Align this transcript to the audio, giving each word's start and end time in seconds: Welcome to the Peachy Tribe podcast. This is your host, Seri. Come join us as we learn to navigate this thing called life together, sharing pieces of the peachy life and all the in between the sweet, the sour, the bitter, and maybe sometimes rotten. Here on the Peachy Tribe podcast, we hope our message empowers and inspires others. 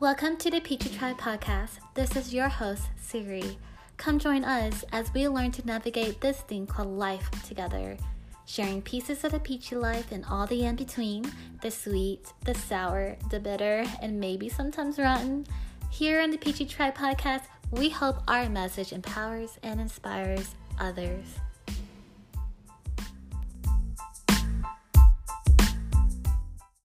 Welcome 0.00 0.36
to 0.38 0.50
the 0.50 0.60
Peachy 0.60 0.88
Tribe 0.88 1.18
podcast. 1.18 1.78
This 1.94 2.16
is 2.16 2.34
your 2.34 2.48
host, 2.48 2.82
Seri. 2.96 3.56
Come 3.96 4.18
join 4.18 4.42
us 4.42 4.84
as 4.90 5.14
we 5.14 5.28
learn 5.28 5.52
to 5.52 5.64
navigate 5.64 6.20
this 6.20 6.40
thing 6.40 6.66
called 6.66 6.88
life 6.98 7.30
together, 7.46 7.96
sharing 8.44 8.82
pieces 8.82 9.22
of 9.22 9.30
the 9.30 9.38
peachy 9.38 9.76
life 9.76 10.10
and 10.10 10.24
all 10.24 10.48
the 10.48 10.64
in 10.64 10.74
between 10.74 11.30
the 11.62 11.70
sweet, 11.70 12.32
the 12.44 12.56
sour, 12.56 13.16
the 13.30 13.38
bitter, 13.38 13.84
and 14.02 14.18
maybe 14.18 14.48
sometimes 14.48 14.98
rotten. 14.98 15.46
Here 15.90 16.20
on 16.20 16.32
the 16.32 16.38
Peachy 16.38 16.66
Tribe 16.66 16.96
podcast, 16.96 17.44
we 17.70 17.88
hope 17.88 18.16
our 18.26 18.48
message 18.48 18.92
empowers 18.92 19.58
and 19.62 19.80
inspires 19.80 20.56
others. 20.80 21.36